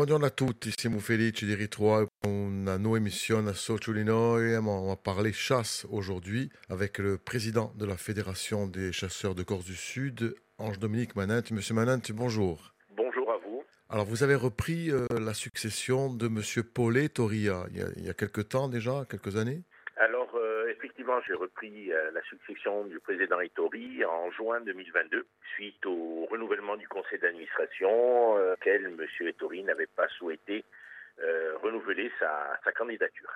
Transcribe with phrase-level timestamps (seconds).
[0.00, 4.56] Buongiorno a tutti, siamo felici di ritrovare una nuova emissione su Illinois.
[4.56, 9.66] On va parler chasse aujourd'hui avec le président de la Fédération des chasseurs de Corse
[9.66, 11.50] du Sud, Ange-Dominique Manente.
[11.50, 12.72] Monsieur Manente, bonjour.
[12.96, 13.62] Bonjour à vous.
[13.90, 18.06] Alors, vous avez repris euh, la succession de Monsieur Paulet Toria il y, a, il
[18.06, 19.64] y a quelques temps déjà, quelques années?
[21.26, 26.86] J'ai repris euh, la succession du président Ettori en juin 2022, suite au renouvellement du
[26.88, 29.06] conseil d'administration, euh, auquel M.
[29.26, 30.64] Ettori n'avait pas souhaité
[31.22, 33.30] euh, renouveler sa, sa candidature.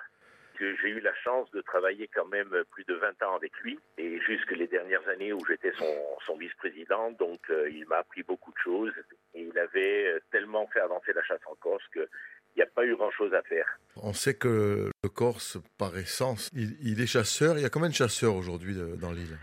[0.57, 3.77] Que J'ai eu la chance de travailler quand même plus de 20 ans avec lui,
[3.97, 8.53] et jusque les dernières années où j'étais son, son vice-président, donc il m'a appris beaucoup
[8.53, 8.93] de choses,
[9.33, 12.07] et il avait tellement fait avancer la chasse en Corse que
[12.55, 13.65] il n'y a pas eu grand-chose à faire.
[13.97, 17.57] On sait que le Corse, par essence, il, il est chasseur.
[17.57, 19.37] Il y a combien de chasseurs aujourd'hui euh, dans l'île?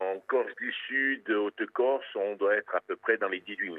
[0.00, 3.78] En Corse du Sud, Haute-Corse, on doit être à peu près dans les 18 000.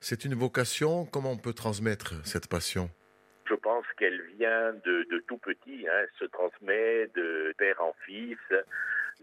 [0.00, 1.04] C'est une vocation.
[1.06, 2.90] Comment on peut transmettre cette passion?
[3.48, 8.38] Je pense qu'elle vient de, de tout petit, hein, se transmet de père en fils,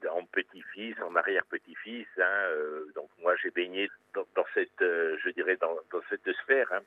[0.08, 2.08] en petit-fils, en arrière-petit-fils.
[2.18, 6.32] Hein, euh, donc moi j'ai baigné dans, dans cette, euh, je dirais dans, dans cette
[6.44, 6.82] sphère, hein,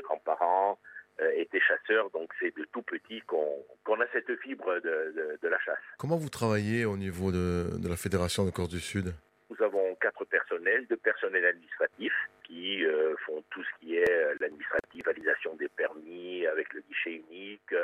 [0.00, 0.78] mes grands-parents
[1.20, 5.48] euh, étaient chasseurs, donc c'est de tout petit qu'on a cette fibre de, de, de
[5.48, 5.78] la chasse.
[5.98, 9.12] Comment vous travaillez au niveau de, de la Fédération de Corse du Sud?
[9.50, 14.34] Nous avons quatre personnels, deux personnels administratifs qui euh, font tout ce qui est euh,
[14.40, 17.74] l'administratif, validation des permis avec le guichet unique,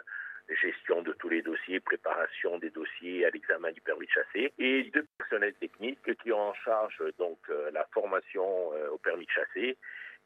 [0.62, 4.84] gestion de tous les dossiers, préparation des dossiers à l'examen du permis de chasser, et
[4.94, 7.38] deux personnels techniques qui ont en charge donc
[7.72, 9.76] la formation au permis de chasser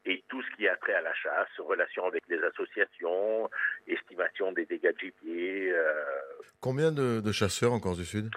[0.05, 3.49] et tout ce qui a trait à la chasse, relation avec les associations,
[3.87, 5.71] estimation des dégâts de gibier.
[5.71, 6.03] euh,
[6.59, 8.29] Combien de, de chasseurs en Corse du Sud?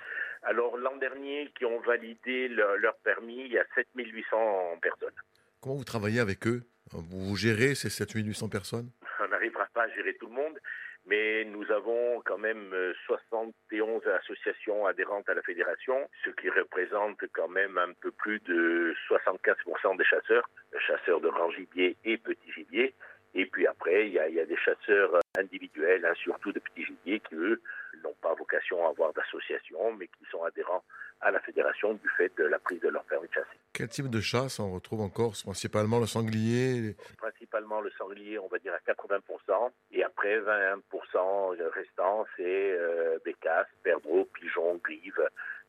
[0.43, 5.15] Alors l'an dernier, qui ont validé leur, leur permis, il y a 7800 personnes.
[5.63, 6.63] Comment vous travaillez avec eux?
[6.93, 8.91] Vous vous gérez ces 7800 personnes?
[9.21, 10.59] On n'arrivera pas à gérer tout le monde,
[11.07, 17.21] mais nous avons quand même euh, 71 associations adhérentes à la fédération, ce qui représente
[17.33, 20.49] quand même un peu plus de 75% des chasseurs,
[20.87, 22.95] chasseurs de grand gibier et petit gibier.
[23.35, 26.61] Et puis après, il y a, y a des chasseurs euh, individuels, hein, surtout de
[26.61, 27.61] petit gibier, qui eux
[28.03, 30.82] n'ont pas vocation à avoir d'association, mais qui sont adhérents
[31.21, 33.56] à la fédération du fait de la prise de leur permis de chasser.
[33.72, 35.43] Quel type de chasse on retrouve en Corse?
[35.43, 42.27] Principalement le sanglier Principalement le sanglier, on va dire à 80%, et après 20% restant,
[42.37, 45.21] c'est euh, bécasse, perdreau, pigeon, grive,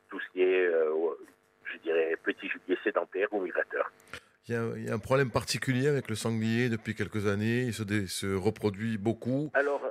[0.10, 0.92] tout ce qui est, euh,
[1.72, 3.92] je dirais, petit gibier sédentaire ou migrateur.
[4.48, 7.64] il y, a, il y a un problème particulier avec le sanglier depuis quelques années?
[7.64, 9.50] Il se, dé- se reproduit beaucoup?
[9.54, 9.82] Alors,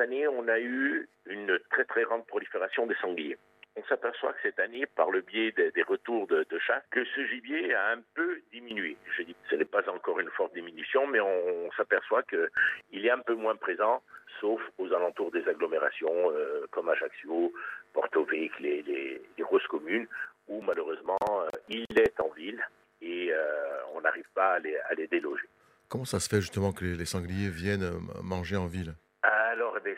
[0.00, 3.38] années, on a eu une très très grande prolifération des sangliers.
[3.78, 7.74] On s'aperçoit que cette année, par le biais des, retours de, chasse, que ce gibier
[7.74, 8.96] a un peu diminué.
[9.16, 13.10] Je dis que ce n'est pas encore une forte diminution, mais on, s'aperçoit qu'il est
[13.10, 14.02] un peu moins présent,
[14.40, 17.52] sauf aux alentours des agglomérations euh, comme Ajaccio,
[17.92, 20.06] Porto Vecchio, les, les, grosses communes,
[20.48, 22.62] où malheureusement euh, il est en ville
[23.02, 24.58] et euh, on n'arrive pas à
[24.94, 25.48] les, déloger.
[25.88, 27.90] Comment ça se fait justement que les, sangliers viennent
[28.22, 28.94] manger en ville?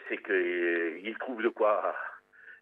[0.09, 1.95] C'est qu'ils trouvent de quoi,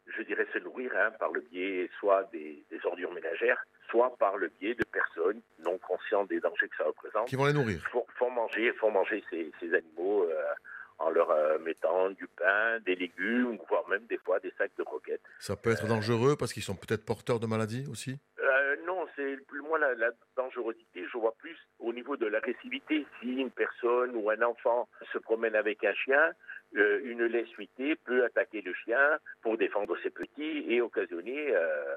[0.07, 4.37] je dirais, se nourrir hein, par le biais soit des, des ordures ménagères, soit par
[4.37, 7.81] le biais de personnes non conscientes des dangers que ça représente, Qui vont les nourrir.
[7.91, 10.45] Font, font manger, font manger ces, ces animaux euh,
[10.99, 14.83] en leur euh, mettant du pain, des légumes, voire même des fois des sacs de
[14.83, 15.21] croquettes.
[15.41, 18.19] Ça peut être dangereux parce qu'ils sont peut-être porteurs de maladies aussi?
[18.41, 20.11] Euh, non, c'est plus moi la, la
[20.95, 23.07] Je vois plus au niveau de l'agressivité.
[23.21, 26.33] Si une personne ou un enfant se promène avec un chien,
[26.77, 31.95] euh, une laisse-huitée peut attaquer le chien pour défendre ses petits et occasionner, euh,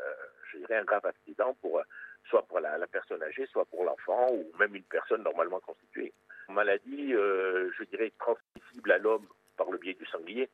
[0.51, 1.81] je dirais, un grave accident pour
[2.29, 6.13] soit pour la, personne âgée, soit pour l'enfant ou même une personne normalement constituée.
[6.49, 10.49] Maladie, euh, je dirais, transmissible à l'homme par le biais du sanglier,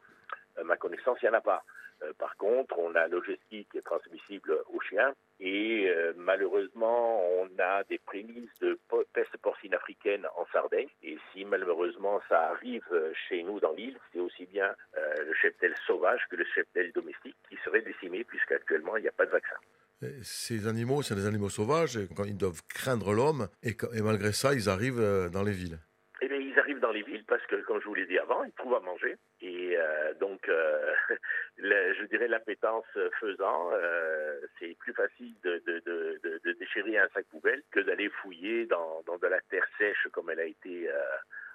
[0.57, 1.63] euh, ma connaissance, il n'y en a pas.
[2.03, 7.49] Euh, par contre, on a l'ogestie qui est transmissible aux chiens et euh, malheureusement, on
[7.59, 8.79] a des prémices de
[9.13, 10.87] peste porcine africaine en Sardaigne.
[11.03, 15.33] Et si malheureusement ça arrive euh, chez nous dans l'île, c'est aussi bien euh, le
[15.33, 19.31] cheptel sauvage que le cheptel domestique qui serait décimé puisqu'actuellement il n'y a pas de
[19.31, 19.55] vaccin.
[20.23, 24.33] Ces animaux, c'est des animaux sauvages, et quand ils doivent craindre l'homme, et, et malgré
[24.33, 25.79] ça, ils arrivent dans les villes.
[26.21, 28.43] Eh bien, ils arrivent dans les villes parce que, comme je vous l'ai dit avant,
[28.43, 29.15] ils trouvent à manger.
[29.75, 30.93] Et euh, donc, euh,
[31.57, 32.85] le- je dirais l'appétence
[33.19, 38.09] faisant, euh, c'est plus facile de, de, de, de, déchirer un sac poubelle que d'aller
[38.09, 40.89] fouiller dans, dans de la terre sèche comme elle a été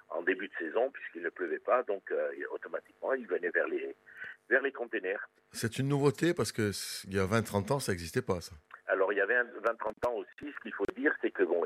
[0.09, 1.83] en début de saison, puisqu'il ne pleuvait pas.
[1.83, 2.13] Donc,
[2.51, 3.95] automatiquement, ils venaient vers les,
[4.51, 5.27] vers les containers.
[5.53, 8.53] C'est une nouveauté parce que c- il y a 20-30 ans, ça n'existait pas, ça.
[8.87, 11.63] Alors, il y avait un- 20-30 ans aussi, ce qu'il faut dire, c'est que bon,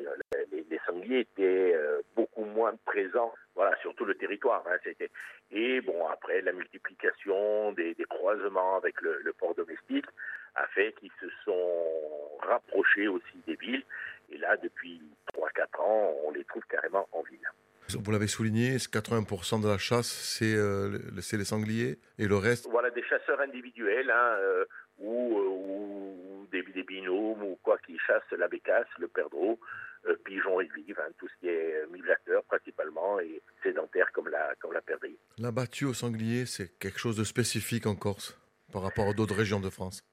[0.52, 4.64] les, les sangliers étaient euh, beaucoup moins présents voilà, sur tout le territoire.
[4.68, 5.10] Hein, c'était.
[5.52, 10.06] Et bon, après, la multiplication des, croisements avec le, port domestique
[10.54, 13.84] a fait qu'ils se sont rapprochés aussi des villes.
[14.32, 15.02] Et là, depuis
[15.34, 17.50] 3-4 ans, on les trouve carrément en ville.
[17.94, 22.90] Vous l'avez souligné, 80% de la chasse, c'est euh, les sangliers et le reste Voilà,
[22.90, 24.66] des chasseurs individuels hein, euh,
[24.98, 29.60] ou, euh, ou, des, des, binômes ou quoi qui chassent la bécasse, le perdreau,
[30.08, 34.54] euh, pigeons et vives, hein, tout ce qui est migrateurs principalement et sédentaires comme la,
[34.60, 35.18] comme la perdrix.
[35.38, 38.38] La battue au sanglier, c'est quelque chose de spécifique en Corse
[38.74, 40.04] par rapport à d'autres régions de France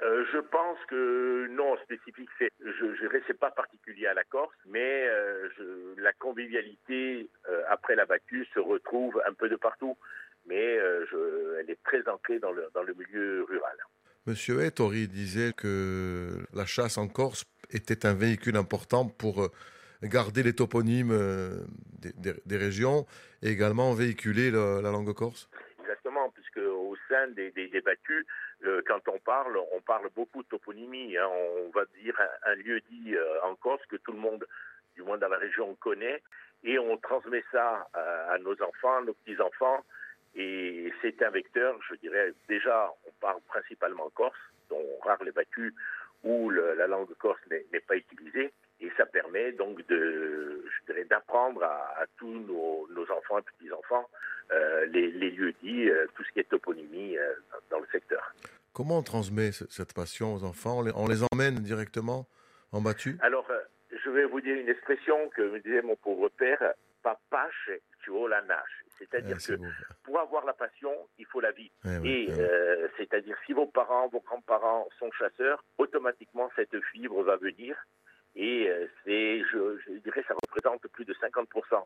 [0.00, 5.06] je pense que non, spécifique, c'est, je, je c'est pas particulier à la Corse, mais
[5.56, 7.28] je, la convivialité
[7.68, 9.96] après la battue se retrouve un peu de partout
[10.46, 13.76] mais euh, je, elle est très ancrée dans le, dans le milieu rural.
[14.26, 19.48] Monsieur Ettori disait que la chasse en Corse était un véhicule important pour euh,
[20.02, 21.64] garder les toponymes euh,
[22.00, 23.06] des, régions
[23.42, 25.48] et également véhiculer la, langue corse
[27.28, 28.26] des, des, battus,
[28.86, 31.16] quand on parle, on parle beaucoup de toponymie.
[31.16, 31.28] Hein.
[31.28, 34.46] on va dire un, lieu dit en Corse que tout le monde,
[34.94, 36.22] du moins dans la région, connaît,
[36.62, 39.84] et on transmet ça à nos enfants, nos petits-enfants,
[40.36, 44.38] et c'est un vecteur, je dirais, déjà, on parle principalement corse,
[44.68, 45.72] dont rare les battus,
[46.24, 48.52] où la langue corse n'est pas utilisée.
[48.80, 50.64] Et ça permet donc de,
[51.08, 54.08] d'apprendre à, tous nos, enfants et petits-enfants
[54.52, 57.32] euh, les, lieux dits, euh, tout ce qui est toponymie euh,
[57.70, 58.34] dans le secteur.
[58.72, 60.82] Comment on transmet cette passion aux enfants?
[60.96, 62.26] On les, emmène directement
[62.72, 63.50] en battu Alors,
[63.90, 67.48] je vais vous dire une expression que me disait mon pauvre père, papa,
[68.00, 68.84] tu la nage.
[68.98, 69.58] C'est-à-dire que
[70.04, 71.70] pour avoir la passion, il faut la vie.
[72.04, 77.76] et euh, c'est-à-dire si vos parents, vos grands-parents sont chasseurs, automatiquement cette fibre va venir.
[78.36, 81.84] Et euh, c'est, je, dirais, ça représente plus de 50%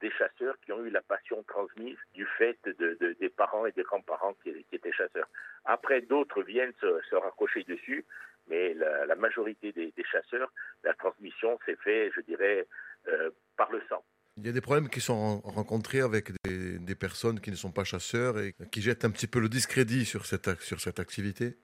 [0.00, 3.82] des chasseurs qui ont eu la passion transmise du fait de, des parents et des
[3.82, 5.28] grands-parents qui, étaient chasseurs.
[5.64, 8.04] Après, d'autres viennent se, raccrocher dessus,
[8.48, 10.52] mais la, majorité des, chasseurs,
[10.84, 12.66] la transmission s'est faite, je dirais,
[13.08, 14.04] euh, par le sang.
[14.36, 17.84] Il y a des problèmes qui sont rencontrés avec des, personnes qui ne sont pas
[17.84, 21.56] chasseurs et qui jettent un petit peu le discrédit sur cette, sur cette activité?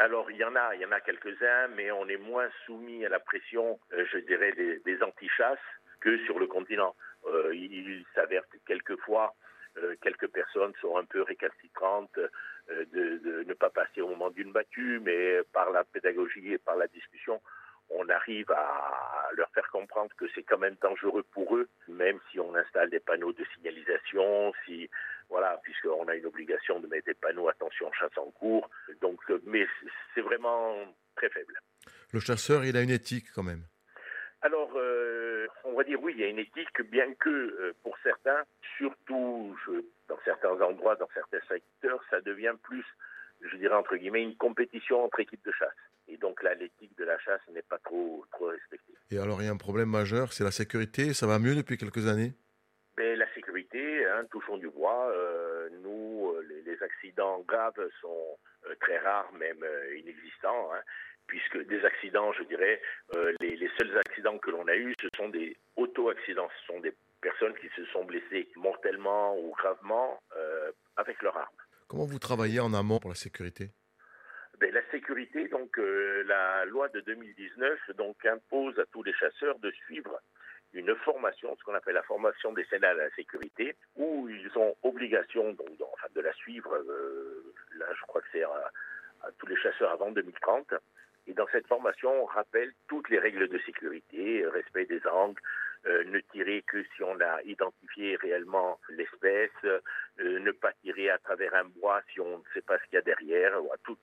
[0.00, 3.04] Alors, il y en a, il y en a quelques-uns, mais on est moins soumis
[3.04, 5.58] à la pression, euh, je dirais, des, des anti-chasses
[6.00, 6.96] que sur le continent.
[7.26, 9.34] Euh, il, s'avère que quelquefois,
[9.76, 14.52] euh, quelques personnes sont un peu récalcitrantes de, de, ne pas passer au moment d'une
[14.52, 17.42] battue, mais par la pédagogie et par la discussion,
[17.90, 22.40] on arrive à leur faire comprendre que c'est quand même dangereux pour eux, même si
[22.40, 24.88] on installe des panneaux de signalisation, si
[25.30, 28.68] voilà, puisqu'on a une obligation de mettre des panneaux attention chasse en cours.
[29.00, 29.66] Donc, euh, mais
[30.14, 30.74] c'est vraiment
[31.16, 31.58] très faible.
[32.12, 33.64] Le chasseur, il a une éthique quand même.
[34.42, 37.96] Alors, euh, on va dire oui, il y a une éthique, bien que euh, pour
[38.02, 38.42] certains,
[38.76, 39.56] surtout
[40.08, 42.84] dans certains endroits, dans certains secteurs, ça devient plus,
[43.42, 45.68] je dirais entre guillemets, une compétition entre équipes de chasse.
[46.08, 48.94] Et donc là, l'éthique de la chasse n'est pas trop, trop respectée.
[49.10, 51.14] Et alors, il y a un problème majeur, c'est la sécurité.
[51.14, 52.32] Ça va mieux depuis quelques années?
[52.96, 55.10] Mais La sécurité, hein, touchons du bois.
[55.12, 59.64] Euh, nous, euh, les, accidents graves sont euh, très rares, même
[59.96, 60.72] inexistants.
[60.74, 60.80] Hein,
[61.26, 62.82] puisque des accidents, je dirais,
[63.40, 66.48] les, les, seuls accidents que l'on a eus, ce sont des auto-accidents.
[66.60, 70.20] Ce sont des personnes qui se sont blessées mortellement ou gravement
[70.96, 71.56] avec leur arme.
[71.86, 73.70] Comment vous travaillez en amont pour la sécurité?
[74.58, 79.70] Ben, la sécurité, donc la loi de 2019 donc impose à tous les chasseurs de
[79.70, 80.20] suivre
[80.72, 85.52] une formation, ce qu'on appelle la formation décennale à la sécurité, où ils ont obligation
[85.52, 86.74] donc, de la suivre.
[86.74, 88.70] Euh, là, je crois que c'est à,
[89.38, 90.74] tous les chasseurs avant 2030.
[91.26, 95.40] Et dans cette formation, on rappelle toutes les règles de sécurité, respect des angles,
[95.86, 99.50] euh, ne tirer que si on a identifié réellement l'espèce,
[100.18, 102.98] ne pas tirer à travers un bois si on ne sait pas ce qu'il y
[102.98, 103.52] a derrière,
[103.84, 103.96] tout,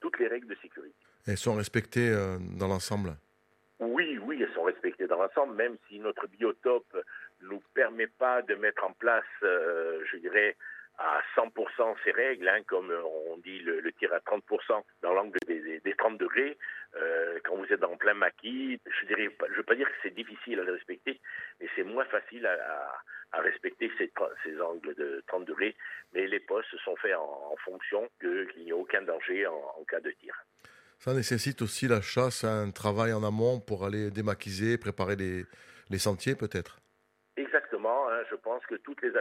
[0.00, 0.96] toutes les règles de sécurité.
[1.26, 3.14] Elles sont respectées euh, dans l'ensemble?
[3.78, 4.79] Oui, oui, elles sont respectées
[5.22, 6.96] l'ensemble, même si notre biotope
[7.42, 10.56] ne nous permet pas de mettre en place, euh, je dirais,
[11.00, 15.94] à 100% ces règles, hein, comme on dit le, tir à 30% dans l'angle des,
[15.96, 16.58] 30 degrés.
[16.94, 20.14] Euh, quand vous êtes en plein maquis, je dirais, je veux pas dire que c'est
[20.14, 21.18] difficile à respecter,
[21.58, 25.74] mais c'est moins facile à, respecter ces, angles de 30 degrés.
[26.12, 30.10] Mais les postes sont faits en, fonction qu'il n'y a aucun danger en, cas de
[30.10, 30.34] tir.
[31.00, 36.36] Ça nécessite aussi la chasse, un travail en amont pour aller démaquiser, préparer les sentiers
[36.36, 36.78] peut-être
[37.38, 38.10] Exactement.
[38.10, 39.12] Hein, je pense que toutes les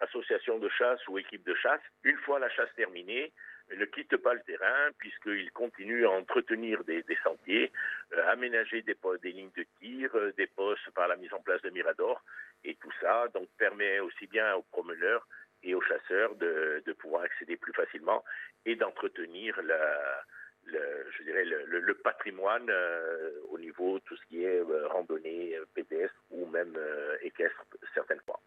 [0.00, 3.32] associations de chasse ou équipes de chasse, une fois la chasse terminée,
[3.74, 7.72] ne quittent pas le terrain puisqu'ils continuent à entretenir des, sentiers,
[8.12, 11.70] euh, aménager des, lignes de tir, euh, des postes par la mise en place de
[11.70, 12.22] miradors.
[12.62, 15.26] Et tout ça donc permet aussi bien aux promeneurs
[15.62, 18.22] et aux chasseurs de, de pouvoir accéder plus facilement
[18.66, 20.24] et d'entretenir la,
[20.64, 20.80] le,
[21.16, 25.64] je dirais le, le patrimoine euh, au niveau tout ce qui est euh, randonnée euh,
[25.74, 26.78] pédestre ou même
[27.22, 27.64] équestre
[27.94, 28.40] certaines fois.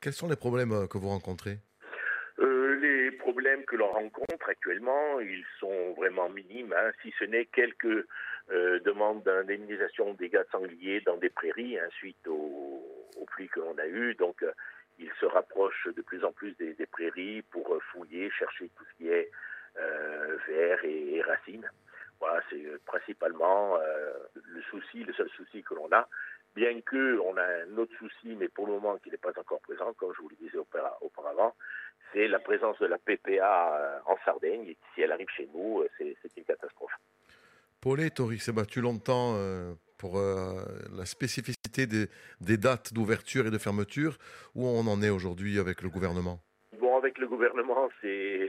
[0.00, 1.58] Quels sont les problèmes que vous rencontrez?
[2.38, 8.04] Les problèmes que l'on rencontre actuellement, ils sont vraiment minimes, hein, si ce n'est quelques
[8.48, 12.82] demandes d'indemnisation des dégâts de sangliers dans des prairies hein, suite aux,
[13.16, 14.14] aux pluies que l'on a eues.
[14.16, 14.44] Donc,
[14.98, 18.96] ils se rapprochent de plus en plus des, des prairies pour fouiller, chercher tout ce
[18.96, 19.30] qui est
[19.74, 21.70] vers et, et, racines.
[22.20, 23.78] Voilà, c'est principalement
[24.34, 26.08] le souci, le seul souci que l'on a.
[26.54, 29.60] Bien que on a un autre souci, mais pour le moment qui n'est pas encore
[29.60, 31.54] présent, comme je vous le disais auparavant,
[32.12, 34.66] c'est la présence de la PPA euh, en Sardaigne.
[34.66, 36.92] Et si elle arrive chez nous, euh, c'est une catastrophe.
[37.80, 42.08] Paulet Tori s'est battu longtemps euh, pour la spécificité des,
[42.40, 44.18] des dates d'ouverture et de fermeture.
[44.54, 46.40] Où on en est aujourd'hui avec le gouvernement?
[47.02, 48.48] Avec le gouvernement, c'est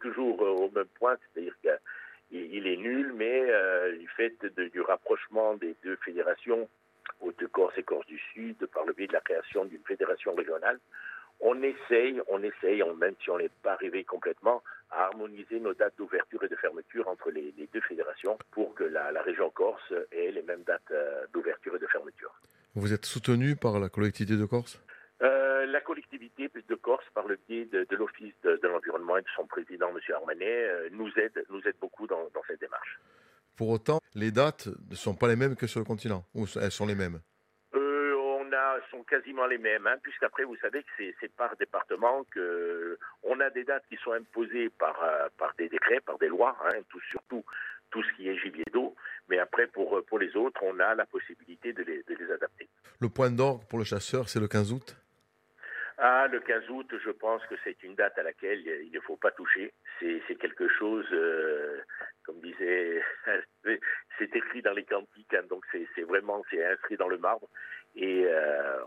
[0.00, 4.34] toujours au même point, c'est-à-dire qu'il est nul, mais euh, du fait
[4.72, 6.68] du rapprochement des deux fédérations,
[7.20, 10.80] Haute-Corse et Corse du Sud, par le biais de la création d'une fédération régionale,
[11.40, 15.94] on essaye, on essaye, même si on n'est pas arrivé complètement, à harmoniser nos dates
[15.96, 20.32] d'ouverture et de fermeture entre les, deux fédérations pour que la, la, région Corse ait
[20.32, 22.34] les mêmes dates euh, d'ouverture et de fermeture.
[22.74, 24.80] Vous êtes soutenu par la collectivité de Corse
[25.22, 27.04] euh, La collectivité de Corse,
[27.66, 29.98] de, de l'Office de, de l'environnement et de son président, M.
[30.14, 33.00] Armanet, euh, nous aide, nous aide beaucoup dans, dans cette démarche.
[33.56, 36.72] Pour autant, les dates ne sont pas les mêmes que sur le continent, ou elles
[36.72, 37.20] sont les mêmes?
[38.90, 40.88] Sont quasiment les mêmes, hein, puisqu'après, vous savez que
[41.20, 45.68] c'est par département que on a des dates qui sont imposées par, euh, par des
[45.68, 47.44] décrets, par des lois, hein, tout, surtout
[47.90, 48.94] tout ce qui est gibier d'eau.
[49.28, 52.68] Mais après, pour, pour les autres, on a la possibilité de les, de les adapter.
[53.00, 54.96] Le point d'orgue pour le chasseur, c'est le 15 août?
[55.98, 59.16] Ah, le 15 août, je pense que c'est une date à laquelle il ne faut
[59.16, 59.72] pas toucher.
[60.00, 61.80] C'est quelque chose, euh,
[62.24, 63.00] comme disait,
[64.18, 67.48] c'est écrit dans les cantiques, hein, donc c'est vraiment c'est inscrit dans le marbre
[67.94, 68.80] et euh,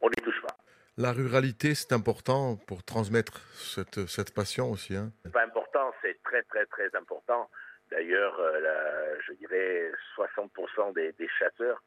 [0.00, 0.56] on n'y touche pas.
[0.96, 4.94] La ruralité, c'est important pour transmettre cette, cette passion aussi.
[4.94, 5.10] Hein.
[5.24, 7.50] C'est pas important, c'est très très très important.
[7.90, 11.82] D'ailleurs, euh, je dirais 60% des, des, chasseurs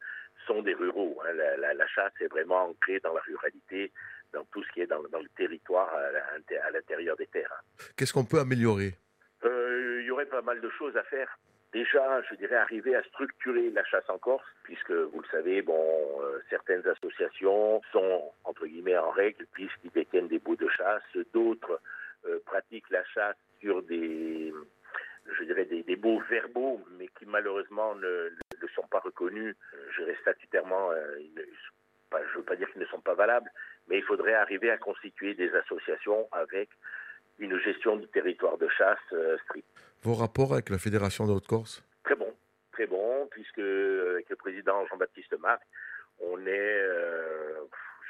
[0.46, 1.18] sont des ruraux.
[1.24, 1.32] Hein.
[1.32, 3.92] La, la, la, chasse est vraiment ancrée dans la ruralité,
[4.32, 7.62] dans tout ce qui est dans, dans le territoire, à l'intérieur des terres.
[7.96, 8.94] Qu'est-ce qu'on peut améliorer?
[9.44, 11.38] Euh, Il y aurait pas mal de choses à faire.
[11.72, 16.22] Déjà, je dirais, arriver à structurer la chasse en Corse, puisque vous le savez, bon,
[16.22, 21.02] euh, certaines associations sont entre guillemets en règle puisqu'ils détiennent des bouts de chasse,
[21.34, 21.78] d'autres
[22.26, 24.50] euh, pratiquent la chasse sur des,
[25.30, 28.30] je dirais, des, des baux verbaux, mais qui malheureusement ne,
[28.62, 29.54] ne sont pas reconnus,
[29.90, 31.42] je dirais statutairement, euh, ne,
[32.08, 33.50] pas, je ne veux pas dire qu'ils ne sont pas valables,
[33.88, 36.68] mais il faudrait arriver à constituer des associations avec
[37.38, 39.68] une gestion du territoire de chasse euh, stricte.
[40.02, 41.84] Vos rapports avec la Fédération de Haute-Corse?
[42.04, 42.32] Très bon,
[42.72, 45.62] très bon, puisque avec le président Jean-Baptiste Marc,
[46.20, 47.60] on est, euh,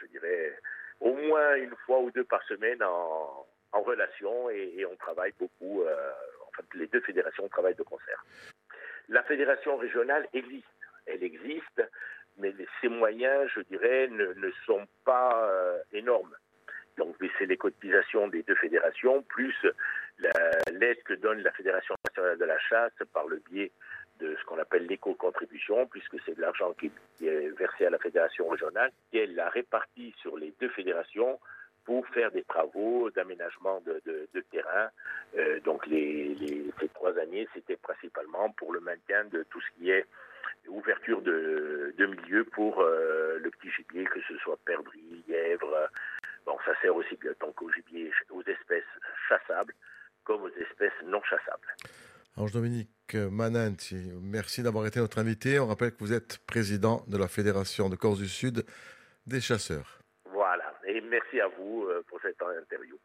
[0.00, 0.58] je dirais,
[1.00, 5.32] au moins une fois ou deux par semaine en, en relation et, et, on travaille
[5.38, 5.82] beaucoup.
[5.82, 6.10] Euh,
[6.48, 8.24] en fait, les deux fédérations travaillent de concert.
[9.08, 10.66] La fédération régionale existe,
[11.06, 11.82] elle existe,
[12.38, 16.34] mais ses moyens, je dirais, ne, sont pas euh, énormes.
[16.96, 19.54] Donc, c'est les cotisations des deux fédérations, plus
[20.72, 23.70] l'aide que donne la Fédération nationale de la chasse par le biais
[24.18, 26.90] de ce qu'on appelle l'éco-contribution, puisque c'est de l'argent qui,
[27.24, 31.38] est versé à la fédération régionale, et elle l'a réparti sur les deux fédérations
[31.84, 34.90] pour faire des travaux d'aménagement de, terrain.
[35.36, 36.36] Euh, donc les,
[36.80, 40.04] ces trois années, c'était principalement pour le maintien de tout ce qui est
[40.68, 45.90] ouverture de, de milieux pour euh, le petit gibier, que ce soit perdrix, lièvre,
[46.46, 48.84] Bon, ça sert aussi bien donc aux gibiers, aux espèces
[49.28, 49.74] chassables
[50.24, 51.68] comme aux espèces non chassables.
[52.36, 55.58] Ange-Dominique Mananti, merci d'avoir été notre invité.
[55.58, 58.64] On rappelle que vous êtes président de la Fédération de Corse du Sud
[59.26, 59.98] des chasseurs.
[60.30, 62.96] Voilà, et merci à vous pour cette interview.